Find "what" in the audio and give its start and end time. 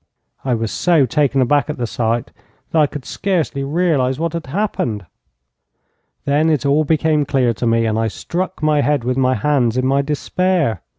4.19-4.33